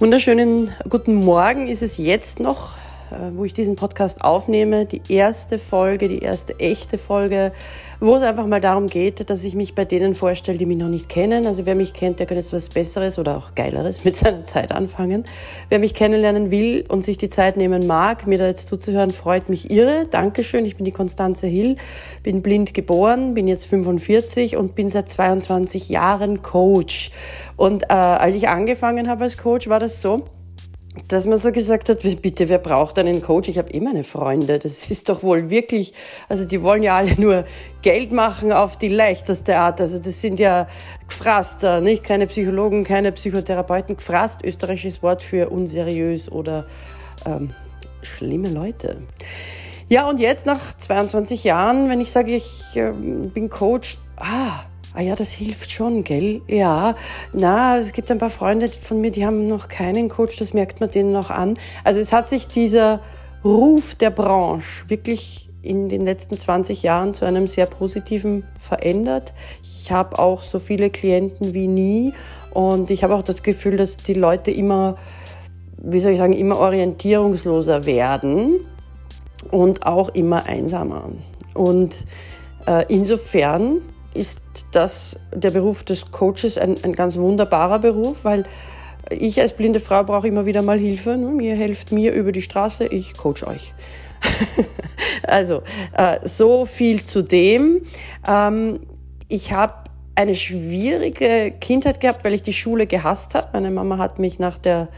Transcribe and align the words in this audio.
Wunderschönen 0.00 0.72
guten 0.88 1.14
Morgen. 1.14 1.68
Ist 1.68 1.80
es 1.80 1.98
jetzt 1.98 2.40
noch, 2.40 2.72
wo 3.34 3.44
ich 3.44 3.52
diesen 3.52 3.76
Podcast 3.76 4.22
aufnehme. 4.22 4.86
Die 4.86 5.02
erste 5.08 5.58
Folge, 5.58 6.08
die 6.08 6.20
erste 6.20 6.58
echte 6.60 6.98
Folge, 6.98 7.52
wo 8.00 8.16
es 8.16 8.22
einfach 8.22 8.46
mal 8.46 8.60
darum 8.60 8.86
geht, 8.86 9.28
dass 9.30 9.44
ich 9.44 9.54
mich 9.54 9.74
bei 9.74 9.84
denen 9.84 10.14
vorstelle, 10.14 10.58
die 10.58 10.66
mich 10.66 10.78
noch 10.78 10.88
nicht 10.88 11.08
kennen. 11.08 11.46
Also 11.46 11.66
wer 11.66 11.74
mich 11.74 11.92
kennt, 11.92 12.20
der 12.20 12.26
kann 12.26 12.36
jetzt 12.36 12.52
was 12.52 12.68
Besseres 12.68 13.18
oder 13.18 13.36
auch 13.36 13.54
Geileres 13.54 14.04
mit 14.04 14.14
seiner 14.14 14.44
Zeit 14.44 14.72
anfangen. 14.72 15.24
Wer 15.68 15.78
mich 15.78 15.94
kennenlernen 15.94 16.50
will 16.50 16.84
und 16.88 17.04
sich 17.04 17.18
die 17.18 17.28
Zeit 17.28 17.56
nehmen 17.56 17.86
mag, 17.86 18.26
mir 18.26 18.38
da 18.38 18.46
jetzt 18.46 18.68
zuzuhören, 18.68 19.10
freut 19.10 19.48
mich 19.48 19.70
irre. 19.70 20.06
Dankeschön. 20.10 20.66
Ich 20.66 20.76
bin 20.76 20.84
die 20.84 20.92
Konstanze 20.92 21.46
Hill, 21.46 21.76
bin 22.22 22.42
blind 22.42 22.74
geboren, 22.74 23.34
bin 23.34 23.48
jetzt 23.48 23.66
45 23.66 24.56
und 24.56 24.74
bin 24.74 24.88
seit 24.88 25.08
22 25.08 25.88
Jahren 25.88 26.42
Coach. 26.42 27.10
Und 27.56 27.84
äh, 27.84 27.94
als 27.94 28.34
ich 28.34 28.48
angefangen 28.48 29.08
habe 29.08 29.24
als 29.24 29.38
Coach, 29.38 29.68
war 29.68 29.78
das 29.78 30.02
so, 30.02 30.24
dass 31.08 31.26
man 31.26 31.38
so 31.38 31.50
gesagt 31.50 31.88
hat, 31.88 32.00
bitte, 32.22 32.48
wer 32.48 32.58
braucht 32.58 32.98
einen 32.98 33.20
Coach? 33.20 33.48
Ich 33.48 33.58
habe 33.58 33.72
eh 33.72 33.80
meine 33.80 34.04
Freunde. 34.04 34.58
Das 34.58 34.90
ist 34.90 35.08
doch 35.08 35.22
wohl 35.22 35.50
wirklich, 35.50 35.92
also 36.28 36.44
die 36.44 36.62
wollen 36.62 36.82
ja 36.82 36.94
alle 36.94 37.20
nur 37.20 37.44
Geld 37.82 38.12
machen 38.12 38.52
auf 38.52 38.76
die 38.76 38.88
leichteste 38.88 39.56
Art. 39.56 39.80
Also 39.80 39.98
das 39.98 40.20
sind 40.20 40.38
ja 40.38 40.68
Gefraster, 41.08 41.80
nicht? 41.80 42.04
Keine 42.04 42.26
Psychologen, 42.26 42.84
keine 42.84 43.12
Psychotherapeuten. 43.12 43.96
Gefrast, 43.96 44.44
österreichisches 44.44 45.02
Wort 45.02 45.22
für 45.22 45.50
unseriös 45.50 46.30
oder 46.30 46.66
ähm, 47.26 47.50
schlimme 48.02 48.48
Leute. 48.48 49.02
Ja, 49.88 50.08
und 50.08 50.20
jetzt 50.20 50.46
nach 50.46 50.76
22 50.76 51.44
Jahren, 51.44 51.90
wenn 51.90 52.00
ich 52.00 52.10
sage, 52.10 52.34
ich 52.34 52.76
äh, 52.76 52.92
bin 52.92 53.50
Coach, 53.50 53.98
ah, 54.16 54.64
Ah 54.96 55.00
ja, 55.00 55.16
das 55.16 55.32
hilft 55.32 55.72
schon, 55.72 56.04
gell? 56.04 56.40
Ja, 56.46 56.94
na, 57.32 57.78
es 57.78 57.92
gibt 57.92 58.12
ein 58.12 58.18
paar 58.18 58.30
Freunde 58.30 58.68
von 58.68 59.00
mir, 59.00 59.10
die 59.10 59.26
haben 59.26 59.48
noch 59.48 59.66
keinen 59.66 60.08
Coach, 60.08 60.36
das 60.36 60.54
merkt 60.54 60.78
man 60.80 60.88
denen 60.88 61.10
noch 61.10 61.30
an. 61.30 61.58
Also 61.82 61.98
es 61.98 62.12
hat 62.12 62.28
sich 62.28 62.46
dieser 62.46 63.00
Ruf 63.44 63.96
der 63.96 64.10
Branche 64.10 64.88
wirklich 64.88 65.50
in 65.62 65.88
den 65.88 66.04
letzten 66.04 66.36
20 66.36 66.84
Jahren 66.84 67.12
zu 67.12 67.24
einem 67.24 67.48
sehr 67.48 67.66
positiven 67.66 68.44
verändert. 68.60 69.32
Ich 69.64 69.90
habe 69.90 70.16
auch 70.16 70.44
so 70.44 70.60
viele 70.60 70.90
Klienten 70.90 71.54
wie 71.54 71.66
nie 71.66 72.12
und 72.52 72.88
ich 72.88 73.02
habe 73.02 73.16
auch 73.16 73.22
das 73.22 73.42
Gefühl, 73.42 73.76
dass 73.76 73.96
die 73.96 74.14
Leute 74.14 74.52
immer, 74.52 74.96
wie 75.78 75.98
soll 75.98 76.12
ich 76.12 76.18
sagen, 76.18 76.34
immer 76.34 76.58
orientierungsloser 76.58 77.84
werden 77.84 78.60
und 79.50 79.86
auch 79.86 80.10
immer 80.10 80.46
einsamer. 80.46 81.10
Und 81.52 81.96
äh, 82.68 82.84
insofern 82.88 83.80
ist 84.14 84.40
das 84.72 85.18
der 85.34 85.50
Beruf 85.50 85.84
des 85.84 86.10
Coaches 86.10 86.56
ein, 86.56 86.76
ein 86.82 86.94
ganz 86.94 87.16
wunderbarer 87.16 87.80
Beruf, 87.80 88.24
weil 88.24 88.46
ich 89.10 89.40
als 89.40 89.52
blinde 89.52 89.80
Frau 89.80 90.02
brauche 90.04 90.28
immer 90.28 90.46
wieder 90.46 90.62
mal 90.62 90.78
Hilfe. 90.78 91.16
Ne? 91.16 91.54
helft 91.54 91.92
mir 91.92 92.12
über 92.12 92.32
die 92.32 92.42
Straße, 92.42 92.86
ich 92.86 93.16
coach 93.16 93.42
euch. 93.44 93.74
also, 95.26 95.62
äh, 95.92 96.26
so 96.26 96.64
viel 96.64 97.04
zu 97.04 97.22
dem. 97.22 97.82
Ähm, 98.26 98.80
ich 99.28 99.52
habe 99.52 99.74
eine 100.14 100.34
schwierige 100.34 101.52
Kindheit 101.60 102.00
gehabt, 102.00 102.24
weil 102.24 102.34
ich 102.34 102.42
die 102.42 102.52
Schule 102.52 102.86
gehasst 102.86 103.34
habe. 103.34 103.48
Meine 103.52 103.70
Mama 103.70 103.98
hat 103.98 104.18
mich 104.18 104.38
nach 104.38 104.58
der 104.58 104.88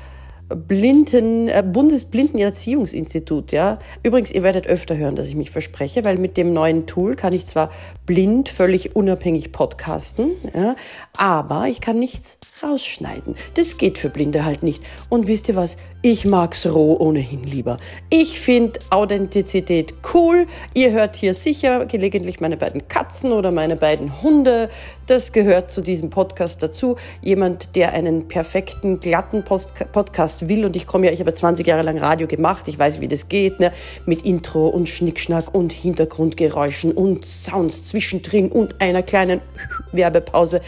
Blinden, 0.48 1.48
äh, 1.48 1.64
Bundesblindenerziehungsinstitut, 1.66 3.50
ja. 3.50 3.80
Übrigens, 4.04 4.30
ihr 4.30 4.44
werdet 4.44 4.68
öfter 4.68 4.96
hören, 4.96 5.16
dass 5.16 5.26
ich 5.26 5.34
mich 5.34 5.50
verspreche, 5.50 6.04
weil 6.04 6.18
mit 6.18 6.36
dem 6.36 6.52
neuen 6.52 6.86
Tool 6.86 7.16
kann 7.16 7.32
ich 7.32 7.46
zwar 7.46 7.70
blind, 8.06 8.48
völlig 8.48 8.94
unabhängig 8.94 9.50
podcasten, 9.50 10.32
ja, 10.54 10.76
aber 11.16 11.66
ich 11.66 11.80
kann 11.80 11.98
nichts 11.98 12.38
rausschneiden. 12.62 13.34
Das 13.54 13.76
geht 13.76 13.98
für 13.98 14.08
Blinde 14.08 14.44
halt 14.44 14.62
nicht. 14.62 14.84
Und 15.08 15.26
wisst 15.26 15.48
ihr 15.48 15.56
was? 15.56 15.76
Ich 16.02 16.24
mag's 16.24 16.64
roh 16.66 16.96
ohnehin 17.00 17.42
lieber. 17.42 17.78
Ich 18.10 18.38
finde 18.38 18.78
Authentizität 18.90 19.94
cool. 20.14 20.46
Ihr 20.72 20.92
hört 20.92 21.16
hier 21.16 21.34
sicher 21.34 21.86
gelegentlich 21.86 22.38
meine 22.38 22.56
beiden 22.56 22.86
Katzen 22.86 23.32
oder 23.32 23.50
meine 23.50 23.74
beiden 23.74 24.22
Hunde. 24.22 24.70
Das 25.08 25.32
gehört 25.32 25.72
zu 25.72 25.80
diesem 25.80 26.10
Podcast 26.10 26.62
dazu. 26.62 26.94
Jemand, 27.22 27.74
der 27.74 27.92
einen 27.92 28.28
perfekten, 28.28 29.00
glatten 29.00 29.42
Post 29.42 29.74
Podcast 29.90 30.35
will. 30.42 30.64
Und 30.64 30.76
ich 30.76 30.86
komme 30.86 31.06
ja, 31.06 31.12
ich 31.12 31.20
habe 31.20 31.32
20 31.32 31.66
Jahre 31.66 31.82
lang 31.82 31.98
Radio 31.98 32.26
gemacht. 32.26 32.68
Ich 32.68 32.78
weiß, 32.78 33.00
wie 33.00 33.08
das 33.08 33.28
geht. 33.28 33.60
Ne? 33.60 33.72
Mit 34.04 34.22
Intro 34.22 34.68
und 34.68 34.88
Schnickschnack 34.88 35.54
und 35.54 35.72
Hintergrundgeräuschen 35.72 36.92
und 36.92 37.24
Sounds 37.24 37.84
zwischendrin 37.84 38.50
und 38.50 38.80
einer 38.80 39.02
kleinen 39.02 39.40
Werbepause. 39.92 40.60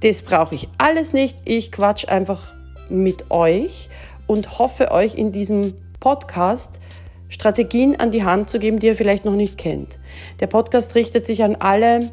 Das 0.00 0.22
brauche 0.22 0.54
ich 0.54 0.68
alles 0.78 1.12
nicht. 1.12 1.38
Ich 1.44 1.72
quatsch 1.72 2.08
einfach 2.08 2.54
mit 2.88 3.30
euch 3.30 3.88
und 4.26 4.58
hoffe 4.58 4.90
euch 4.90 5.14
in 5.14 5.32
diesem 5.32 5.74
Podcast 6.00 6.80
Strategien 7.28 7.96
an 7.96 8.10
die 8.10 8.24
Hand 8.24 8.50
zu 8.50 8.58
geben, 8.58 8.80
die 8.80 8.88
ihr 8.88 8.96
vielleicht 8.96 9.24
noch 9.24 9.34
nicht 9.34 9.56
kennt. 9.56 9.98
Der 10.40 10.48
Podcast 10.48 10.94
richtet 10.96 11.26
sich 11.26 11.44
an 11.44 11.56
alle, 11.56 12.10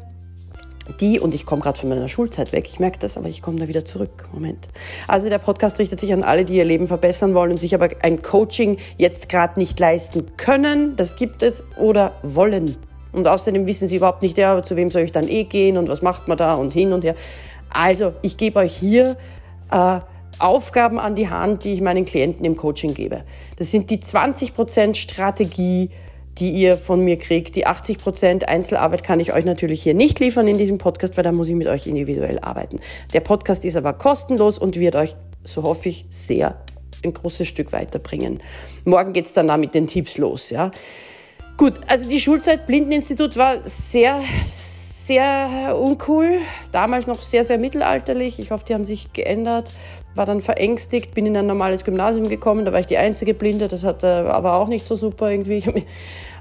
die, 1.00 1.20
und 1.20 1.34
ich 1.34 1.46
komme 1.46 1.62
gerade 1.62 1.78
von 1.78 1.88
meiner 1.88 2.08
Schulzeit 2.08 2.52
weg, 2.52 2.68
ich 2.68 2.80
merke 2.80 2.98
das, 2.98 3.16
aber 3.16 3.28
ich 3.28 3.42
komme 3.42 3.58
da 3.58 3.68
wieder 3.68 3.84
zurück. 3.84 4.28
Moment. 4.32 4.68
Also 5.06 5.28
der 5.28 5.38
Podcast 5.38 5.78
richtet 5.78 6.00
sich 6.00 6.12
an 6.12 6.22
alle, 6.22 6.44
die 6.44 6.56
ihr 6.56 6.64
Leben 6.64 6.86
verbessern 6.86 7.34
wollen 7.34 7.52
und 7.52 7.56
sich 7.58 7.74
aber 7.74 7.88
ein 8.02 8.22
Coaching 8.22 8.78
jetzt 8.96 9.28
gerade 9.28 9.58
nicht 9.58 9.78
leisten 9.78 10.36
können, 10.36 10.96
das 10.96 11.16
gibt 11.16 11.42
es, 11.42 11.64
oder 11.76 12.12
wollen. 12.22 12.76
Und 13.12 13.26
außerdem 13.26 13.66
wissen 13.66 13.88
sie 13.88 13.96
überhaupt 13.96 14.22
nicht, 14.22 14.36
ja, 14.36 14.62
zu 14.62 14.76
wem 14.76 14.90
soll 14.90 15.02
ich 15.02 15.12
dann 15.12 15.28
eh 15.28 15.44
gehen 15.44 15.76
und 15.76 15.88
was 15.88 16.02
macht 16.02 16.28
man 16.28 16.36
da 16.36 16.54
und 16.54 16.72
hin 16.72 16.92
und 16.92 17.04
her. 17.04 17.14
Also 17.70 18.12
ich 18.22 18.36
gebe 18.36 18.58
euch 18.60 18.74
hier 18.74 19.16
äh, 19.70 20.00
Aufgaben 20.38 20.98
an 20.98 21.16
die 21.16 21.28
Hand, 21.28 21.64
die 21.64 21.72
ich 21.72 21.80
meinen 21.80 22.04
Klienten 22.04 22.44
im 22.44 22.56
Coaching 22.56 22.94
gebe. 22.94 23.24
Das 23.56 23.70
sind 23.70 23.90
die 23.90 23.98
20% 23.98 24.94
Strategie, 24.94 25.90
die 26.38 26.50
ihr 26.50 26.76
von 26.76 27.04
mir 27.04 27.18
kriegt. 27.18 27.56
Die 27.56 27.66
80% 27.66 28.44
Einzelarbeit 28.44 29.02
kann 29.02 29.20
ich 29.20 29.32
euch 29.32 29.44
natürlich 29.44 29.82
hier 29.82 29.94
nicht 29.94 30.20
liefern 30.20 30.48
in 30.48 30.58
diesem 30.58 30.78
Podcast, 30.78 31.16
weil 31.16 31.24
da 31.24 31.32
muss 31.32 31.48
ich 31.48 31.54
mit 31.54 31.66
euch 31.66 31.86
individuell 31.86 32.38
arbeiten. 32.40 32.80
Der 33.12 33.20
Podcast 33.20 33.64
ist 33.64 33.76
aber 33.76 33.92
kostenlos 33.92 34.58
und 34.58 34.76
wird 34.76 34.96
euch, 34.96 35.16
so 35.44 35.62
hoffe 35.62 35.88
ich, 35.88 36.06
sehr 36.10 36.62
ein 37.04 37.12
großes 37.12 37.46
Stück 37.46 37.72
weiterbringen. 37.72 38.40
Morgen 38.84 39.12
geht's 39.12 39.32
dann 39.32 39.46
da 39.46 39.56
mit 39.56 39.74
den 39.74 39.86
Tipps 39.86 40.18
los, 40.18 40.50
ja. 40.50 40.70
Gut, 41.56 41.74
also 41.88 42.08
die 42.08 42.20
Schulzeit 42.20 42.66
Blindeninstitut 42.66 43.36
war 43.36 43.56
sehr, 43.64 44.20
sehr 44.44 45.76
uncool. 45.80 46.40
Damals 46.70 47.06
noch 47.06 47.22
sehr, 47.22 47.44
sehr 47.44 47.58
mittelalterlich. 47.58 48.38
Ich 48.38 48.50
hoffe, 48.50 48.64
die 48.68 48.74
haben 48.74 48.84
sich 48.84 49.12
geändert 49.12 49.72
war 50.18 50.26
dann 50.26 50.40
verängstigt, 50.40 51.14
bin 51.14 51.26
in 51.26 51.36
ein 51.36 51.46
normales 51.46 51.84
Gymnasium 51.84 52.28
gekommen, 52.28 52.64
da 52.64 52.72
war 52.72 52.80
ich 52.80 52.86
die 52.86 52.98
einzige 52.98 53.34
Blinde, 53.34 53.68
das 53.68 53.84
hat 53.84 54.04
aber 54.04 54.54
auch 54.54 54.68
nicht 54.68 54.86
so 54.86 54.96
super 54.96 55.30
irgendwie. 55.30 55.62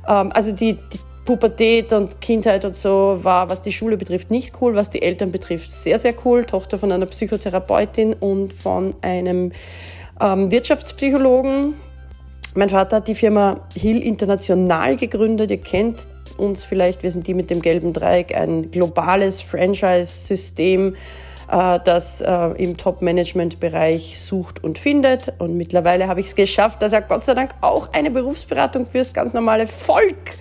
Ähm, 0.09 0.31
also 0.33 0.53
die, 0.53 0.75
die 0.75 0.99
Pubertät 1.25 1.91
und 1.91 2.21
Kindheit 2.21 2.63
und 2.63 2.73
so 2.73 3.19
war, 3.21 3.49
was 3.49 3.61
die 3.61 3.73
Schule 3.73 3.97
betrifft, 3.97 4.31
nicht 4.31 4.53
cool, 4.61 4.75
was 4.75 4.89
die 4.89 5.01
Eltern 5.01 5.33
betrifft, 5.33 5.69
sehr, 5.69 5.99
sehr 5.99 6.13
cool. 6.23 6.45
Tochter 6.45 6.79
von 6.79 6.89
einer 6.89 7.05
Psychotherapeutin 7.05 8.13
und 8.13 8.53
von 8.53 8.95
einem 9.01 9.51
ähm, 10.21 10.49
Wirtschaftspsychologen. 10.49 11.73
Mein 12.55 12.69
Vater 12.69 12.97
hat 12.97 13.09
die 13.09 13.15
Firma 13.15 13.59
Hill 13.75 14.01
International 14.01 14.95
gegründet. 14.95 15.51
Ihr 15.51 15.57
kennt 15.57 16.07
uns 16.37 16.63
vielleicht, 16.63 17.03
wir 17.03 17.11
sind 17.11 17.27
die 17.27 17.33
mit 17.33 17.49
dem 17.49 17.61
gelben 17.61 17.91
Dreieck, 17.91 18.33
ein 18.33 18.71
globales 18.71 19.41
Franchise-System 19.41 20.95
äh, 21.51 21.79
das 21.83 22.21
äh, 22.21 22.49
im 22.57 22.77
Top-Management-Bereich 22.77 24.19
sucht 24.19 24.63
und 24.63 24.77
findet. 24.77 25.33
Und 25.39 25.57
mittlerweile 25.57 26.07
habe 26.07 26.19
ich 26.19 26.27
es 26.27 26.35
geschafft, 26.35 26.81
dass 26.81 26.93
er 26.93 27.01
Gott 27.01 27.23
sei 27.23 27.33
Dank 27.33 27.51
auch 27.61 27.93
eine 27.93 28.11
Berufsberatung 28.11 28.85
fürs 28.85 29.13
ganz 29.13 29.33
normale 29.33 29.67
Volk 29.67 30.37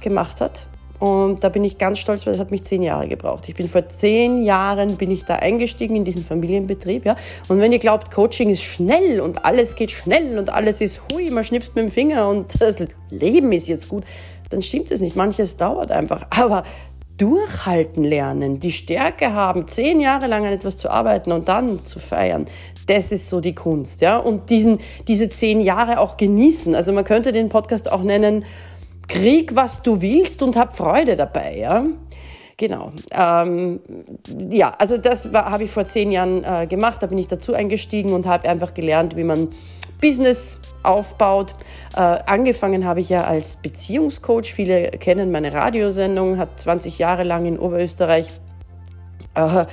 gemacht 0.00 0.40
hat. 0.40 0.66
Und 0.98 1.44
da 1.44 1.50
bin 1.50 1.62
ich 1.64 1.78
ganz 1.78 1.98
stolz, 1.98 2.26
weil 2.26 2.34
es 2.34 2.40
hat 2.40 2.50
mich 2.50 2.64
zehn 2.64 2.82
Jahre 2.82 3.06
gebraucht. 3.06 3.48
Ich 3.48 3.54
bin 3.54 3.68
vor 3.68 3.86
zehn 3.88 4.42
Jahren 4.42 4.96
bin 4.96 5.10
ich 5.10 5.24
da 5.24 5.36
eingestiegen 5.36 5.94
in 5.94 6.04
diesen 6.04 6.24
Familienbetrieb, 6.24 7.04
ja. 7.04 7.16
Und 7.48 7.60
wenn 7.60 7.72
ihr 7.72 7.78
glaubt, 7.78 8.10
Coaching 8.10 8.50
ist 8.50 8.62
schnell 8.62 9.20
und 9.20 9.44
alles 9.44 9.76
geht 9.76 9.90
schnell 9.90 10.38
und 10.38 10.52
alles 10.52 10.80
ist 10.80 11.02
hui, 11.12 11.30
man 11.30 11.44
schnipst 11.44 11.74
mit 11.74 11.84
dem 11.84 11.90
Finger 11.90 12.28
und 12.28 12.54
das 12.60 12.82
Leben 13.10 13.52
ist 13.52 13.68
jetzt 13.68 13.88
gut, 13.88 14.04
dann 14.48 14.62
stimmt 14.62 14.90
es 14.90 15.00
nicht. 15.00 15.16
Manches 15.16 15.56
dauert 15.56 15.90
einfach. 15.90 16.26
Aber 16.30 16.64
durchhalten 17.18 18.04
lernen, 18.04 18.60
die 18.60 18.72
Stärke 18.72 19.32
haben, 19.32 19.68
zehn 19.68 20.00
Jahre 20.00 20.26
lang 20.26 20.44
an 20.44 20.52
etwas 20.52 20.76
zu 20.76 20.90
arbeiten 20.90 21.32
und 21.32 21.48
dann 21.48 21.84
zu 21.84 21.98
feiern. 21.98 22.46
Das 22.86 23.10
ist 23.12 23.28
so 23.28 23.40
die 23.40 23.54
Kunst, 23.54 24.00
ja. 24.00 24.18
Und 24.18 24.50
diesen, 24.50 24.78
diese 25.08 25.28
zehn 25.28 25.60
Jahre 25.60 25.98
auch 25.98 26.16
genießen. 26.16 26.74
Also 26.74 26.92
man 26.92 27.04
könnte 27.04 27.32
den 27.32 27.48
Podcast 27.48 27.90
auch 27.90 28.02
nennen, 28.02 28.44
Krieg, 29.08 29.54
was 29.54 29.82
du 29.82 30.00
willst 30.00 30.42
und 30.42 30.56
hab 30.56 30.76
Freude 30.76 31.16
dabei, 31.16 31.56
ja. 31.56 31.86
Genau. 32.58 32.92
Ähm, 33.12 33.80
ja, 34.50 34.74
also 34.78 34.96
das 34.96 35.30
habe 35.32 35.64
ich 35.64 35.70
vor 35.70 35.84
zehn 35.84 36.10
Jahren 36.10 36.42
äh, 36.42 36.66
gemacht. 36.66 37.02
Da 37.02 37.06
bin 37.06 37.18
ich 37.18 37.28
dazu 37.28 37.52
eingestiegen 37.52 38.12
und 38.14 38.26
habe 38.26 38.48
einfach 38.48 38.72
gelernt, 38.72 39.16
wie 39.16 39.24
man 39.24 39.48
Business 40.00 40.58
aufbaut. 40.82 41.54
Äh, 41.94 42.00
angefangen 42.00 42.84
habe 42.84 43.00
ich 43.00 43.08
ja 43.08 43.24
als 43.24 43.56
Beziehungscoach. 43.56 44.52
Viele 44.54 44.90
kennen 44.90 45.30
meine 45.30 45.52
Radiosendung, 45.52 46.38
hat 46.38 46.60
20 46.60 46.98
Jahre 46.98 47.24
lang 47.24 47.46
in 47.46 47.58
Oberösterreich 47.58 48.28
äh, 49.36 49.66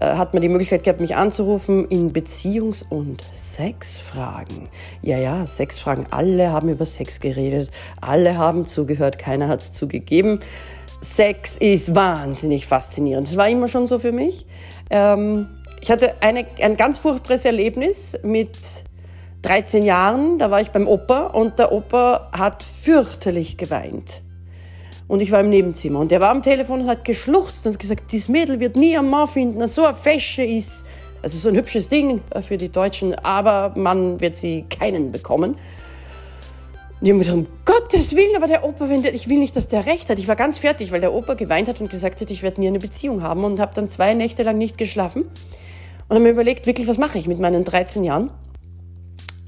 hat 0.00 0.32
man 0.32 0.42
die 0.42 0.48
Möglichkeit 0.48 0.84
gehabt, 0.84 1.00
mich 1.00 1.16
anzurufen 1.16 1.88
in 1.88 2.12
Beziehungs- 2.12 2.84
und 2.88 3.22
Sexfragen. 3.32 4.68
Ja, 5.02 5.18
ja, 5.18 5.44
Sexfragen. 5.44 6.06
Alle 6.10 6.52
haben 6.52 6.68
über 6.68 6.86
Sex 6.86 7.18
geredet. 7.18 7.70
Alle 8.00 8.38
haben 8.38 8.66
zugehört. 8.66 9.18
Keiner 9.18 9.48
hat 9.48 9.60
es 9.60 9.72
zugegeben. 9.72 10.38
Sex 11.00 11.58
ist 11.58 11.94
wahnsinnig 11.94 12.66
faszinierend. 12.66 13.26
Das 13.26 13.36
war 13.36 13.48
immer 13.48 13.66
schon 13.66 13.88
so 13.88 13.98
für 13.98 14.12
mich. 14.12 14.46
Ähm, 14.90 15.48
ich 15.80 15.90
hatte 15.90 16.22
eine, 16.22 16.46
ein 16.60 16.76
ganz 16.76 16.98
furchtbares 16.98 17.44
Erlebnis 17.44 18.18
mit 18.22 18.56
13 19.42 19.82
Jahren. 19.82 20.38
Da 20.38 20.50
war 20.50 20.60
ich 20.60 20.70
beim 20.70 20.86
Opa 20.86 21.26
und 21.26 21.58
der 21.58 21.72
Opa 21.72 22.30
hat 22.32 22.62
fürchterlich 22.62 23.56
geweint. 23.56 24.22
Und 25.06 25.20
ich 25.20 25.32
war 25.32 25.40
im 25.40 25.48
Nebenzimmer. 25.48 26.00
Und 26.00 26.10
der 26.10 26.20
war 26.20 26.30
am 26.30 26.42
Telefon 26.42 26.82
und 26.82 26.88
hat 26.88 27.04
geschluchzt 27.04 27.66
und 27.66 27.78
gesagt, 27.78 28.12
dieses 28.12 28.28
Mädel 28.28 28.60
wird 28.60 28.76
nie 28.76 28.96
einen 28.96 29.08
Mann 29.08 29.26
finden, 29.26 29.66
so 29.66 29.84
ein 29.84 29.94
Fesche 29.94 30.42
ist. 30.42 30.86
Also 31.22 31.36
so 31.38 31.48
ein 31.48 31.56
hübsches 31.56 31.88
Ding 31.88 32.20
für 32.42 32.56
die 32.56 32.68
Deutschen, 32.68 33.14
aber 33.16 33.72
man 33.76 34.20
wird 34.20 34.36
sie 34.36 34.64
keinen 34.68 35.10
bekommen. 35.10 35.56
Und 37.00 37.06
ich 37.06 37.10
habe 37.10 37.18
gesagt, 37.18 37.38
um 37.38 37.46
Gottes 37.64 38.14
Willen, 38.14 38.36
aber 38.36 38.46
der 38.46 38.64
Opa, 38.64 38.88
wenn 38.88 39.02
der, 39.02 39.14
ich 39.14 39.28
will 39.28 39.38
nicht, 39.38 39.56
dass 39.56 39.68
der 39.68 39.86
recht 39.86 40.10
hat. 40.10 40.18
Ich 40.18 40.28
war 40.28 40.36
ganz 40.36 40.58
fertig, 40.58 40.92
weil 40.92 41.00
der 41.00 41.12
Opa 41.12 41.34
geweint 41.34 41.68
hat 41.68 41.80
und 41.80 41.90
gesagt 41.90 42.20
hat, 42.20 42.30
ich 42.30 42.42
werde 42.42 42.60
nie 42.60 42.68
eine 42.68 42.78
Beziehung 42.78 43.22
haben 43.22 43.44
und 43.44 43.60
habe 43.60 43.72
dann 43.74 43.88
zwei 43.88 44.14
Nächte 44.14 44.42
lang 44.42 44.58
nicht 44.58 44.78
geschlafen. 44.78 45.22
Und 45.22 46.14
habe 46.14 46.20
mir 46.20 46.30
überlegt, 46.30 46.66
wirklich, 46.66 46.88
was 46.88 46.98
mache 46.98 47.18
ich 47.18 47.26
mit 47.26 47.38
meinen 47.38 47.64
13 47.64 48.02
Jahren? 48.02 48.30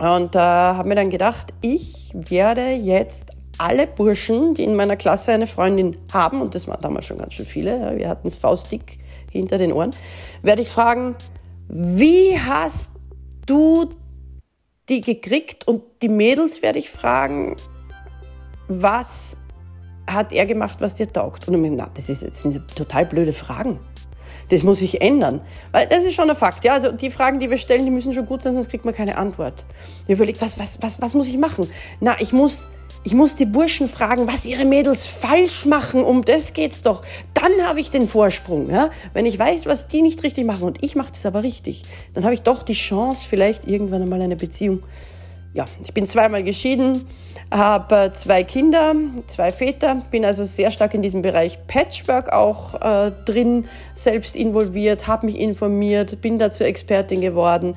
Und 0.00 0.34
äh, 0.34 0.38
habe 0.38 0.88
mir 0.88 0.94
dann 0.94 1.10
gedacht, 1.10 1.52
ich 1.60 2.10
werde 2.14 2.70
jetzt 2.70 3.36
alle 3.58 3.86
Burschen, 3.86 4.54
die 4.54 4.64
in 4.64 4.74
meiner 4.74 4.96
Klasse 4.96 5.32
eine 5.32 5.46
Freundin 5.46 5.98
haben, 6.10 6.40
und 6.40 6.54
das 6.54 6.66
waren 6.66 6.80
damals 6.80 7.04
schon 7.04 7.18
ganz 7.18 7.34
schön 7.34 7.44
viele, 7.44 7.98
wir 7.98 8.08
hatten 8.08 8.26
es 8.26 8.36
faustdick 8.36 8.98
hinter 9.30 9.58
den 9.58 9.72
Ohren, 9.72 9.90
werde 10.40 10.62
ich 10.62 10.70
fragen, 10.70 11.16
wie 11.68 12.38
hast 12.38 12.92
du 13.44 13.90
die 14.88 15.02
gekriegt? 15.02 15.68
Und 15.68 15.82
die 16.00 16.08
Mädels 16.08 16.62
werde 16.62 16.78
ich 16.78 16.88
fragen, 16.88 17.56
was 18.68 19.36
hat 20.06 20.32
er 20.32 20.46
gemacht, 20.46 20.80
was 20.80 20.94
dir 20.94 21.12
taugt? 21.12 21.46
Und 21.46 21.54
ich 21.54 21.60
meine, 21.60 21.76
na, 21.76 21.90
das, 21.92 22.08
ist, 22.08 22.26
das 22.26 22.42
sind 22.42 22.74
total 22.74 23.04
blöde 23.04 23.34
Fragen. 23.34 23.78
Das 24.50 24.62
muss 24.62 24.80
sich 24.80 25.00
ändern. 25.00 25.40
Weil 25.72 25.86
das 25.86 26.04
ist 26.04 26.14
schon 26.14 26.28
ein 26.28 26.36
Fakt. 26.36 26.64
Ja, 26.64 26.74
also 26.74 26.92
die 26.92 27.10
Fragen, 27.10 27.40
die 27.40 27.50
wir 27.50 27.58
stellen, 27.58 27.84
die 27.84 27.90
müssen 27.90 28.12
schon 28.12 28.26
gut 28.26 28.42
sein, 28.42 28.52
sonst 28.52 28.68
kriegt 28.68 28.84
man 28.84 28.94
keine 28.94 29.16
Antwort. 29.16 29.64
Ich 30.06 30.14
überlege, 30.14 30.40
was, 30.40 30.58
was, 30.58 30.82
was, 30.82 31.00
was 31.00 31.14
muss 31.14 31.28
ich 31.28 31.38
machen? 31.38 31.70
Na, 32.00 32.16
ich 32.20 32.32
muss 32.32 32.66
ich 33.02 33.14
muss 33.14 33.34
die 33.34 33.46
Burschen 33.46 33.88
fragen, 33.88 34.26
was 34.26 34.44
ihre 34.44 34.66
Mädels 34.66 35.06
falsch 35.06 35.64
machen. 35.64 36.04
Um 36.04 36.22
das 36.22 36.52
geht's 36.52 36.82
doch. 36.82 37.02
Dann 37.32 37.66
habe 37.66 37.80
ich 37.80 37.90
den 37.90 38.08
Vorsprung. 38.08 38.68
Ja? 38.68 38.90
Wenn 39.14 39.24
ich 39.24 39.38
weiß, 39.38 39.64
was 39.64 39.88
die 39.88 40.02
nicht 40.02 40.22
richtig 40.22 40.44
machen 40.44 40.64
und 40.64 40.84
ich 40.84 40.96
mache 40.96 41.12
das 41.12 41.24
aber 41.24 41.42
richtig, 41.42 41.82
dann 42.12 42.24
habe 42.24 42.34
ich 42.34 42.42
doch 42.42 42.62
die 42.62 42.74
Chance, 42.74 43.26
vielleicht 43.28 43.66
irgendwann 43.66 44.02
einmal 44.02 44.20
eine 44.20 44.36
Beziehung. 44.36 44.82
Ja, 45.52 45.64
ich 45.82 45.92
bin 45.92 46.06
zweimal 46.06 46.44
geschieden, 46.44 47.06
habe 47.50 48.12
zwei 48.14 48.44
Kinder, 48.44 48.94
zwei 49.26 49.50
Väter, 49.50 50.00
bin 50.12 50.24
also 50.24 50.44
sehr 50.44 50.70
stark 50.70 50.94
in 50.94 51.02
diesem 51.02 51.22
Bereich 51.22 51.58
Patchwork 51.66 52.32
auch 52.32 52.80
äh, 52.80 53.10
drin, 53.24 53.64
selbst 53.92 54.36
involviert, 54.36 55.08
habe 55.08 55.26
mich 55.26 55.36
informiert, 55.36 56.20
bin 56.20 56.38
dazu 56.38 56.62
Expertin 56.62 57.20
geworden. 57.20 57.74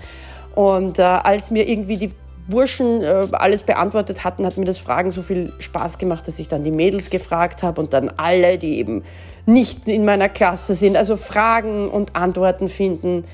Und 0.53 0.99
äh, 0.99 1.01
als 1.01 1.49
mir 1.49 1.67
irgendwie 1.67 1.97
die 1.97 2.11
Burschen 2.47 3.01
äh, 3.01 3.25
alles 3.31 3.63
beantwortet 3.63 4.23
hatten, 4.23 4.45
hat 4.45 4.57
mir 4.57 4.65
das 4.65 4.77
Fragen 4.77 5.11
so 5.11 5.23
viel 5.23 5.51
Spaß 5.57 5.97
gemacht, 5.97 6.27
dass 6.27 6.37
ich 6.37 6.47
dann 6.47 6.63
die 6.63 6.69
Mädels 6.69 7.09
gefragt 7.09 7.63
habe 7.63 7.81
und 7.81 7.93
dann 7.93 8.09
alle, 8.17 8.59
die 8.59 8.77
eben 8.77 9.03
nicht 9.47 9.87
in 9.87 10.05
meiner 10.05 10.29
Klasse 10.29 10.75
sind, 10.75 10.95
also 10.95 11.17
Fragen 11.17 11.89
und 11.89 12.15
Antworten 12.15 12.69
finden. 12.69 13.25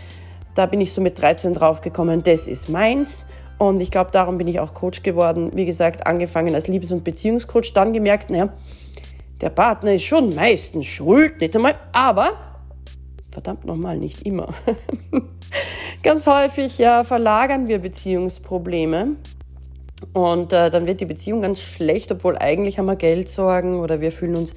Da 0.55 0.65
bin 0.65 0.79
ich 0.79 0.93
so 0.93 1.01
mit 1.01 1.19
13 1.19 1.53
draufgekommen, 1.53 2.23
das 2.23 2.47
ist 2.47 2.69
meins. 2.69 3.25
Und 3.59 3.81
ich 3.81 3.91
glaube, 3.91 4.09
darum 4.11 4.37
bin 4.37 4.47
ich 4.47 4.59
auch 4.59 4.73
Coach 4.73 5.03
geworden. 5.03 5.51
Wie 5.53 5.65
gesagt, 5.65 6.07
angefangen 6.07 6.55
als 6.55 6.67
Liebes- 6.67 6.91
und 6.91 7.03
Beziehungscoach, 7.03 7.73
dann 7.73 7.93
gemerkt, 7.93 8.31
naja, 8.31 8.49
der 9.41 9.49
Partner 9.49 9.93
ist 9.93 10.03
schon 10.03 10.33
meistens 10.33 10.87
schuld, 10.87 11.39
nicht 11.39 11.55
einmal, 11.55 11.75
aber 11.91 12.31
verdammt 13.31 13.65
nochmal, 13.65 13.97
nicht 13.97 14.25
immer. 14.25 14.53
Ganz 16.03 16.25
häufig 16.25 16.77
ja, 16.77 17.03
verlagern 17.03 17.67
wir 17.67 17.79
Beziehungsprobleme 17.79 19.17
und 20.13 20.53
äh, 20.53 20.69
dann 20.69 20.85
wird 20.85 21.01
die 21.01 21.05
Beziehung 21.05 21.41
ganz 21.41 21.61
schlecht, 21.61 22.11
obwohl 22.11 22.37
eigentlich 22.37 22.79
haben 22.79 22.85
wir 22.85 22.95
Geldsorgen 22.95 23.79
oder 23.79 23.99
wir 23.99 24.11
fühlen 24.11 24.37
uns 24.37 24.55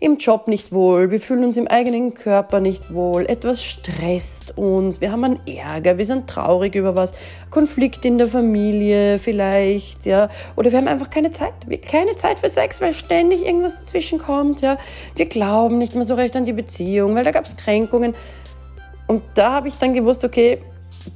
im 0.00 0.18
Job 0.18 0.48
nicht 0.48 0.72
wohl, 0.72 1.10
wir 1.10 1.20
fühlen 1.20 1.44
uns 1.44 1.56
im 1.56 1.66
eigenen 1.66 2.14
Körper 2.14 2.60
nicht 2.60 2.92
wohl, 2.94 3.26
etwas 3.26 3.62
stresst 3.62 4.56
uns, 4.56 5.00
wir 5.00 5.10
haben 5.10 5.24
einen 5.24 5.40
Ärger, 5.46 5.98
wir 5.98 6.06
sind 6.06 6.28
traurig 6.28 6.74
über 6.74 6.94
was, 6.94 7.12
Konflikt 7.50 8.04
in 8.04 8.18
der 8.18 8.28
Familie 8.28 9.18
vielleicht, 9.18 10.06
ja, 10.06 10.28
oder 10.56 10.70
wir 10.70 10.78
haben 10.78 10.88
einfach 10.88 11.10
keine 11.10 11.30
Zeit, 11.30 11.52
keine 11.88 12.14
Zeit 12.16 12.40
für 12.40 12.50
Sex, 12.50 12.80
weil 12.80 12.94
ständig 12.94 13.44
irgendwas 13.44 13.80
dazwischen 13.80 14.18
kommt, 14.18 14.60
ja. 14.60 14.78
Wir 15.16 15.26
glauben 15.26 15.78
nicht 15.78 15.94
mehr 15.94 16.04
so 16.04 16.14
recht 16.14 16.36
an 16.36 16.44
die 16.44 16.52
Beziehung, 16.52 17.14
weil 17.14 17.24
da 17.24 17.30
gab 17.30 17.46
es 17.46 17.56
Kränkungen. 17.56 18.14
Und 19.06 19.22
da 19.34 19.52
habe 19.52 19.68
ich 19.68 19.74
dann 19.74 19.92
gewusst, 19.92 20.24
okay, 20.24 20.60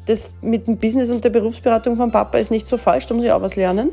das 0.06 0.34
mit 0.42 0.66
dem 0.66 0.76
Business 0.76 1.10
und 1.10 1.24
der 1.24 1.30
Berufsberatung 1.30 1.96
von 1.96 2.10
Papa 2.10 2.38
ist 2.38 2.50
nicht 2.50 2.66
so 2.66 2.76
falsch, 2.76 3.06
da 3.06 3.14
muss 3.14 3.24
ich 3.24 3.32
auch 3.32 3.42
was 3.42 3.56
lernen. 3.56 3.90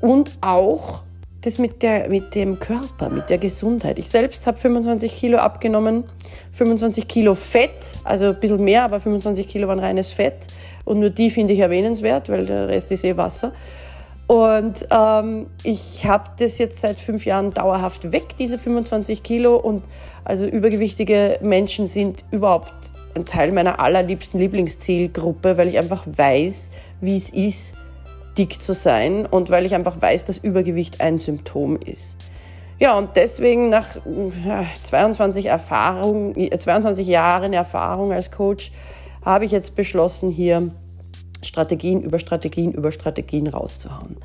Und 0.00 0.32
auch 0.40 1.02
das 1.42 1.58
mit, 1.58 1.82
der, 1.82 2.08
mit 2.08 2.34
dem 2.34 2.58
Körper, 2.58 3.08
mit 3.08 3.30
der 3.30 3.38
Gesundheit. 3.38 3.98
Ich 3.98 4.08
selbst 4.08 4.46
habe 4.46 4.58
25 4.58 5.16
Kilo 5.16 5.38
abgenommen, 5.38 6.04
25 6.52 7.08
Kilo 7.08 7.34
Fett, 7.34 7.98
also 8.04 8.26
ein 8.26 8.40
bisschen 8.40 8.62
mehr, 8.62 8.84
aber 8.84 9.00
25 9.00 9.48
Kilo 9.48 9.68
waren 9.68 9.78
reines 9.78 10.12
Fett. 10.12 10.46
Und 10.84 11.00
nur 11.00 11.10
die 11.10 11.30
finde 11.30 11.54
ich 11.54 11.60
erwähnenswert, 11.60 12.28
weil 12.28 12.46
der 12.46 12.68
Rest 12.68 12.92
ist 12.92 13.04
eh 13.04 13.16
Wasser. 13.16 13.52
Und 14.26 14.86
ähm, 14.90 15.46
ich 15.64 16.04
habe 16.04 16.30
das 16.38 16.58
jetzt 16.58 16.80
seit 16.80 16.98
fünf 16.98 17.24
Jahren 17.24 17.52
dauerhaft 17.52 18.12
weg, 18.12 18.36
diese 18.38 18.58
25 18.58 19.22
Kilo. 19.22 19.56
Und 19.56 19.82
also 20.24 20.44
übergewichtige 20.46 21.38
Menschen 21.42 21.86
sind 21.86 22.24
überhaupt 22.30 22.72
ein 23.14 23.24
Teil 23.24 23.52
meiner 23.52 23.80
allerliebsten 23.80 24.40
Lieblingszielgruppe, 24.40 25.56
weil 25.56 25.68
ich 25.68 25.78
einfach 25.78 26.04
weiß, 26.06 26.70
wie 27.00 27.16
es 27.16 27.30
ist, 27.30 27.74
dick 28.38 28.60
zu 28.60 28.74
sein 28.74 29.26
und 29.26 29.50
weil 29.50 29.66
ich 29.66 29.74
einfach 29.74 30.00
weiß, 30.00 30.24
dass 30.24 30.38
Übergewicht 30.38 31.00
ein 31.00 31.18
Symptom 31.18 31.76
ist. 31.76 32.16
Ja, 32.78 32.96
und 32.96 33.16
deswegen 33.16 33.68
nach 33.68 33.98
22, 34.82 35.46
Erfahrung, 35.46 36.34
22 36.34 37.06
Jahren 37.06 37.52
Erfahrung 37.52 38.12
als 38.12 38.30
Coach 38.30 38.72
habe 39.22 39.44
ich 39.44 39.50
jetzt 39.50 39.74
beschlossen, 39.74 40.30
hier 40.30 40.70
Strategien 41.42 42.02
über 42.02 42.18
Strategien 42.18 42.72
über 42.72 42.92
Strategien 42.92 43.48
rauszuhauen. 43.48 44.16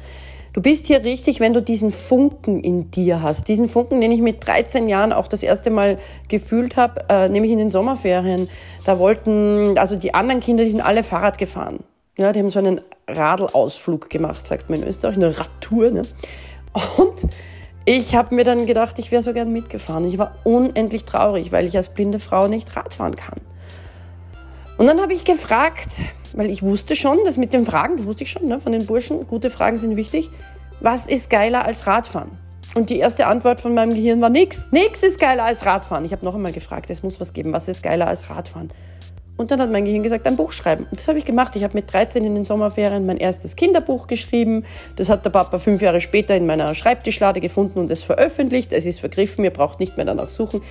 Du 0.56 0.62
bist 0.62 0.88
hier 0.88 1.04
richtig, 1.04 1.42
wenn 1.42 1.52
du 1.52 1.62
diesen 1.62 1.92
Funken 1.92 2.62
in 2.62 2.90
dir 2.90 3.22
hast. 3.22 3.50
Diesen 3.50 3.68
Funken, 3.68 4.00
den 4.00 4.14
ich 4.14 4.22
mit 4.22 4.48
13 4.48 4.88
Jahren 4.88 5.12
auch 5.12 5.28
das 5.28 5.44
erste 5.44 5.70
Mal 5.70 5.98
gefühlt 6.30 6.78
habe, 6.78 7.04
äh, 7.10 7.28
nämlich 7.28 7.52
in 7.52 7.58
den 7.58 7.70
Sommerferien. 7.70 8.48
Da 8.86 8.98
wollten, 8.98 9.78
also 9.78 9.98
die 9.98 10.14
anderen 10.14 10.40
Kinder, 10.40 10.64
die 10.64 10.70
sind 10.70 10.80
alle 10.80 11.04
Fahrrad 11.04 11.38
gefahren. 11.38 11.80
Ja, 12.18 12.32
die 12.32 12.40
haben 12.40 12.50
so 12.52 12.60
einen 12.60 12.80
Radelausflug 13.06 14.10
gemacht, 14.10 14.46
sagt 14.46 14.70
man 14.70 14.82
in 14.82 14.88
Österreich, 14.88 15.18
eine 15.18 15.38
Radtour. 15.38 15.92
Ne? 15.92 16.04
Und 16.96 17.28
ich 17.84 18.16
habe 18.16 18.34
mir 18.34 18.46
dann 18.46 18.66
gedacht, 18.66 18.98
ich 18.98 19.12
wäre 19.12 19.24
so 19.24 19.34
gern 19.34 19.52
mitgefahren. 19.52 20.06
Ich 20.06 20.18
war 20.18 20.38
unendlich 20.46 21.04
traurig, 21.04 21.52
weil 21.52 21.66
ich 21.66 21.76
als 21.76 21.90
blinde 21.90 22.20
Frau 22.20 22.48
nicht 22.48 22.74
Radfahren 22.78 23.18
kann. 23.18 23.42
Und 24.78 24.88
dann 24.88 25.00
habe 25.02 25.14
ich 25.14 25.24
gefragt, 25.24 25.90
weil 26.34 26.50
ich 26.50 26.62
wusste 26.62 26.96
schon, 26.96 27.20
dass 27.24 27.38
mit 27.38 27.54
den 27.54 27.66
Fragen, 27.66 27.96
das 27.98 28.06
wusste 28.06 28.24
ich 28.24 28.32
schon 28.32 28.48
ne, 28.48 28.60
von 28.60 28.74
den 28.74 28.86
Burschen, 28.86 29.26
gute 29.26 29.50
Fragen 29.50 29.78
sind 29.78 29.96
wichtig, 29.96 30.30
was 30.82 31.08
ist 31.08 31.30
geiler 31.30 31.66
als 31.66 31.88
Radfahren? 31.88 32.32
Und 32.74 32.90
die 32.90 33.00
erste 33.00 33.28
Antwort 33.28 33.62
von 33.62 33.74
meinem 33.74 33.94
Gehirn 33.94 34.20
war 34.20 34.30
nix. 34.30 34.68
Nix 34.72 35.02
ist 35.02 35.18
geiler 35.18 35.46
als 35.46 35.66
Radfahren. 35.66 36.04
Ich 36.04 36.12
habe 36.12 36.26
noch 36.26 36.36
einmal 36.36 36.52
gefragt, 36.52 36.90
es 36.90 37.04
muss 37.04 37.22
was 37.22 37.32
geben, 37.32 37.54
was 37.54 37.70
ist 37.70 37.82
geiler 37.82 38.08
als 38.08 38.30
Radfahren? 38.30 38.70
Und 39.38 39.52
dann 39.52 39.62
hat 39.62 39.72
mein 39.72 39.86
Gehirn 39.86 40.04
gesagt, 40.04 40.28
ein 40.28 40.36
Buch 40.36 40.52
schreiben. 40.52 40.86
Und 40.90 41.00
das 41.00 41.08
habe 41.08 41.18
ich 41.18 41.26
gemacht. 41.26 41.56
Ich 41.56 41.64
habe 41.64 41.74
mit 41.74 41.92
13 41.92 42.24
in 42.26 42.36
den 42.36 42.44
Sommerferien 42.44 43.06
mein 43.06 43.18
erstes 43.18 43.56
Kinderbuch 43.56 44.08
geschrieben. 44.08 44.66
Das 44.98 45.08
hat 45.08 45.24
der 45.24 45.30
Papa 45.30 45.58
fünf 45.58 45.82
Jahre 45.82 46.02
später 46.02 46.36
in 46.36 46.46
meiner 46.46 46.74
Schreibtischlade 46.76 47.40
gefunden 47.40 47.80
und 47.80 47.92
es 47.92 48.04
veröffentlicht. 48.04 48.74
Es 48.74 48.86
ist 48.86 49.00
vergriffen, 49.00 49.44
ihr 49.46 49.52
braucht 49.52 49.80
nicht 49.80 49.96
mehr 49.96 50.06
danach 50.06 50.30
suchen. 50.30 50.62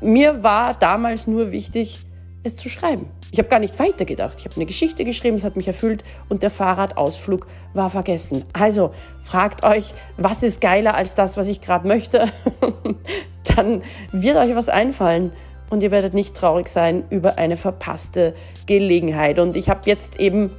Mir 0.00 0.42
war 0.42 0.74
damals 0.74 1.26
nur 1.26 1.50
wichtig, 1.50 2.06
es 2.44 2.56
zu 2.56 2.68
schreiben. 2.68 3.06
Ich 3.32 3.38
habe 3.38 3.48
gar 3.48 3.58
nicht 3.58 3.78
weitergedacht. 3.78 4.38
Ich 4.38 4.44
habe 4.44 4.56
eine 4.56 4.66
Geschichte 4.66 5.04
geschrieben, 5.04 5.36
es 5.36 5.44
hat 5.44 5.56
mich 5.56 5.66
erfüllt 5.66 6.04
und 6.28 6.42
der 6.42 6.50
Fahrradausflug 6.50 7.46
war 7.72 7.90
vergessen. 7.90 8.44
Also 8.52 8.92
fragt 9.22 9.64
euch, 9.64 9.94
was 10.16 10.42
ist 10.42 10.60
geiler 10.60 10.94
als 10.94 11.14
das, 11.14 11.36
was 11.36 11.48
ich 11.48 11.60
gerade 11.60 11.88
möchte? 11.88 12.28
Dann 13.56 13.82
wird 14.12 14.36
euch 14.36 14.54
was 14.54 14.68
einfallen 14.68 15.32
und 15.70 15.82
ihr 15.82 15.90
werdet 15.90 16.14
nicht 16.14 16.34
traurig 16.34 16.68
sein 16.68 17.04
über 17.10 17.38
eine 17.38 17.56
verpasste 17.56 18.34
Gelegenheit. 18.66 19.38
Und 19.38 19.56
ich 19.56 19.68
habe 19.68 19.80
jetzt 19.86 20.20
eben 20.20 20.50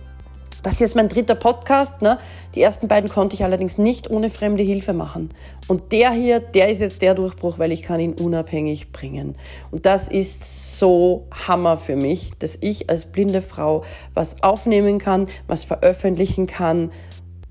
Das 0.66 0.82
ist 0.82 0.96
mein 0.96 1.10
dritter 1.10 1.36
Podcast. 1.36 2.02
Ne? 2.02 2.18
Die 2.56 2.62
ersten 2.64 2.88
beiden 2.88 3.08
konnte 3.08 3.36
ich 3.36 3.44
allerdings 3.44 3.78
nicht 3.78 4.10
ohne 4.10 4.32
fremde 4.32 4.64
Hilfe 4.64 4.94
machen. 4.94 5.30
Und 5.68 5.92
der 5.92 6.10
hier, 6.10 6.40
der 6.40 6.70
ist 6.70 6.82
jetzt 6.82 7.04
der 7.04 7.14
Durchbruch, 7.14 7.60
weil 7.60 7.72
ich 7.72 7.84
kann 7.84 8.00
ihn 8.00 8.14
unabhängig 8.14 8.92
bringen. 8.92 9.36
Und 9.70 9.86
das 9.86 10.08
ist 10.08 10.80
so 10.80 11.28
Hammer 11.48 11.78
für 11.78 11.96
mich, 11.96 12.32
dass 12.40 12.58
ich 12.62 12.90
als 12.90 13.06
blinde 13.06 13.44
Frau 13.44 13.84
was 14.16 14.42
aufnehmen 14.42 14.98
kann, 14.98 15.28
was 15.48 15.66
veröffentlichen 15.66 16.48
kann, 16.48 16.92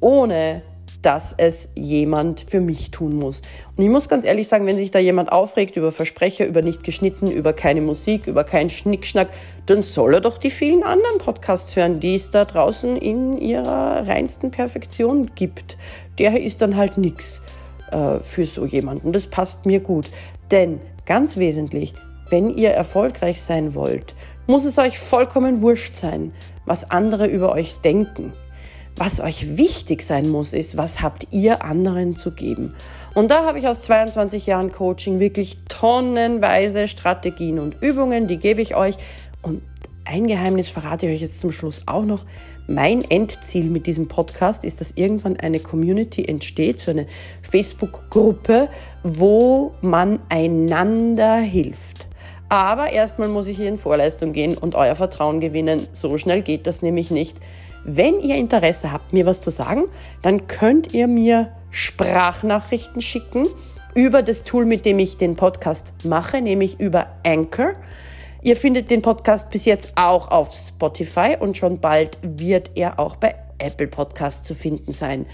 ohne 0.00 0.62
dass 1.04 1.34
es 1.37 1.68
jemand 1.75 2.46
für 2.49 2.62
mich 2.62 2.90
tun 2.90 3.16
muss. 3.16 3.42
Und 3.76 3.84
ich 3.84 3.90
muss 3.90 4.08
ganz 4.08 4.25
ehrlich 4.25 4.49
sagen, 4.49 4.66
wenn 4.66 4.78
sich 4.78 4.90
da 4.90 4.99
jemand 4.99 5.30
aufregt 5.30 5.76
über 5.76 5.92
Versprecher, 5.92 6.46
über 6.46 6.62
nicht 6.62 6.82
geschnitten, 6.82 7.30
über 7.30 7.52
keine 7.52 7.82
Musik, 7.82 8.26
über 8.26 8.42
keinen 8.42 8.70
Schnickschnack, 8.70 9.28
dann 9.66 9.82
soll 9.82 10.14
er 10.14 10.20
doch 10.23 10.38
die 10.38 10.50
vielen 10.50 10.82
anderen 10.82 11.18
Podcasts 11.18 11.76
hören, 11.76 12.00
die 12.00 12.14
es 12.14 12.30
da 12.30 12.46
draußen 12.46 12.96
in 12.96 13.37
ihrer 13.37 14.08
reinsten 14.08 14.50
Perfektion 14.50 15.30
gibt. 15.34 15.76
Der 16.18 16.40
ist 16.40 16.62
dann 16.62 16.75
halt 16.75 16.96
nichts 16.96 17.42
äh, 17.92 18.20
für 18.20 18.46
so 18.46 18.64
jemanden. 18.64 19.12
Das 19.12 19.26
passt 19.26 19.66
mir 19.66 19.80
gut. 19.80 20.11
Denn 20.50 20.80
ganz 21.04 21.37
wesentlich, 21.37 21.92
wenn 22.30 22.49
ihr 22.49 22.70
erfolgreich 22.70 23.42
sein 23.42 23.75
wollt, 23.75 24.14
muss 24.46 24.64
es 24.64 24.78
euch 24.78 24.99
vollkommen 24.99 25.61
wurscht 25.61 25.96
sein, 25.96 26.32
was 26.64 26.90
andere 26.90 27.26
über 27.26 27.52
euch 27.52 27.75
denken. 27.80 28.32
Was 28.97 29.21
euch 29.21 29.57
wichtig 29.57 30.03
sein 30.03 30.29
muss, 30.29 30.53
ist, 30.53 30.77
was 30.77 31.03
habt 31.03 31.27
ihr 31.33 31.65
anderen 31.65 32.15
zu 32.15 32.31
geben? 32.31 32.75
Und 33.15 33.31
da 33.33 33.45
habe 33.45 33.59
ich 33.59 33.67
aus 33.67 33.81
22 33.83 34.47
Jahren 34.47 34.71
Coaching 34.71 35.19
wirklich 35.19 35.59
tonnenweise 35.69 36.87
Strategien 36.87 37.59
und 37.59 37.83
Übungen, 37.83 38.29
die 38.29 38.37
gebe 38.37 38.63
ich 38.63 38.77
euch. 38.77 38.95
Und 39.43 39.63
ein 40.05 40.29
Geheimnis 40.29 40.69
verrate 40.69 41.07
ich 41.07 41.17
euch 41.17 41.21
jetzt 41.23 41.41
zum 41.41 41.51
Schluss 41.51 41.83
auch 41.87 42.05
noch. 42.05 42.25
Mein 42.69 43.03
Endziel 43.03 43.65
mit 43.65 43.87
diesem 43.87 44.07
Podcast 44.07 44.65
ist, 44.65 44.81
dass 44.81 44.93
irgendwann 44.93 45.39
eine 45.39 45.59
Community 45.59 46.25
entsteht, 46.25 46.79
so 46.79 46.93
eine 46.93 47.07
Facebook-Gruppe, 47.43 48.69
wo 49.03 49.75
man 49.81 50.21
einander 50.29 51.37
hilft. 51.37 52.07
Aber 52.49 52.93
erstmal 52.93 53.29
muss 53.29 53.49
ich 53.49 53.57
hier 53.57 53.69
in 53.69 53.79
Vorleistung 53.79 54.33
gehen 54.33 54.57
und 54.57 54.77
euer 54.77 54.95
Vertrauen 54.95 55.41
gewinnen. 55.41 55.89
So 55.93 56.17
schnell 56.17 56.43
geht 56.43 56.69
das 56.69 56.83
nämlich 56.83 57.11
nicht. 57.11 57.37
Wenn 57.85 58.21
ihr 58.21 58.37
Interesse 58.37 58.93
habt, 58.93 59.12
mir 59.12 59.26
was 59.26 59.43
zu 59.43 59.50
sagen, 59.50 59.85
dann 60.23 60.47
könnt 60.47 60.95
ihr 60.95 61.07
mir 61.07 61.53
Sprachnachrichten 61.71 63.03
schicken 63.03 63.47
über 63.95 64.23
das 64.23 64.43
Tool, 64.43 64.64
mit 64.64 64.87
dem 64.87 64.99
ich 64.99 65.19
den 65.19 65.37
Podcast 65.37 65.93
mache, 66.03 66.41
nämlich 66.41 66.81
über 66.81 67.09
Anchor. 67.26 67.75
Ihr 68.43 68.57
findet 68.57 68.91
den 68.91 69.03
Podcast 69.03 69.50
bis 69.50 69.67
jetzt 69.67 69.93
auch 69.97 70.29
auf 70.31 70.55
Spotify 70.55 71.37
und 71.38 71.59
schon 71.59 71.79
bald 71.79 72.17
wird 72.23 72.71
er 72.75 72.99
auch 72.99 73.17
bei 73.17 73.35
Apple 73.59 73.88
Podcasts 73.88 74.47
zu 74.47 74.55
finden 74.55 74.93
sein. 74.93 75.26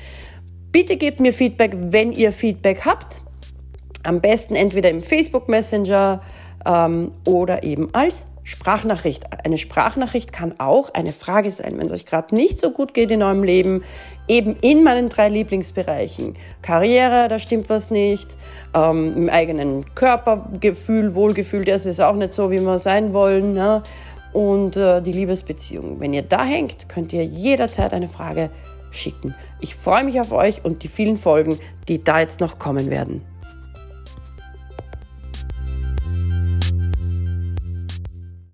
Bitte 0.73 0.97
gebt 0.97 1.21
mir 1.21 1.33
Feedback, 1.33 1.73
wenn 1.75 2.13
ihr 2.13 2.33
Feedback 2.33 2.85
habt. 2.85 3.23
Am 4.03 4.21
besten 4.21 4.57
entweder 4.57 4.91
im 4.91 5.03
Facebook 5.03 5.49
Messenger 5.49 6.21
ähm, 6.65 7.13
oder 7.27 7.63
eben 7.63 7.95
als 7.95 8.27
Sprachnachricht. 8.45 9.25
Eine 9.45 9.59
Sprachnachricht 9.59 10.33
kann 10.33 10.55
auch 10.59 10.93
eine 10.95 11.13
Frage 11.13 11.51
sein, 11.51 11.79
wenn 11.79 11.87
es 11.87 11.93
euch 11.93 12.07
gerade 12.07 12.35
nicht 12.35 12.59
so 12.59 12.71
gut 12.71 12.95
geht 12.95 13.11
in 13.11 13.23
eurem 13.23 13.43
Leben, 13.43 13.85
eben 14.29 14.57
in 14.61 14.83
meinen 14.85 15.09
drei 15.09 15.29
Lieblingsbereichen. 15.29 16.37
Karriere, 16.63 17.29
da 17.29 17.39
stimmt 17.39 17.69
was 17.69 17.91
nicht, 17.91 18.37
ähm, 18.75 19.15
im 19.17 19.29
eigenen 19.29 19.95
Körpergefühl, 19.95 21.15
Wohlgefühl, 21.15 21.65
das 21.65 21.87
ist 21.87 22.01
auch 22.01 22.15
nicht 22.15 22.33
so, 22.33 22.51
wie 22.51 22.61
wir 22.61 22.79
sein 22.79 23.13
wollen. 23.13 23.53
Ne? 23.53 23.83
Und 24.33 24.77
äh, 24.77 25.03
die 25.03 25.13
Liebesbeziehung. 25.13 26.01
Wenn 26.01 26.15
ihr 26.15 26.23
da 26.23 26.45
hängt, 26.45 26.89
könnt 26.89 27.13
ihr 27.13 27.25
jederzeit 27.25 27.93
eine 27.93 28.09
Frage 28.09 28.51
schicken. 28.91 29.35
Ich 29.61 29.75
freue 29.75 30.05
mich 30.05 30.21
auf 30.21 30.33
euch 30.33 30.65
und 30.65 30.83
die 30.83 30.89
vielen 30.89 31.17
Folgen, 31.17 31.59
die 31.89 32.03
da 32.03 32.21
jetzt 32.21 32.41
noch 32.41 32.59
kommen 32.59 32.91
werden. 32.91 33.23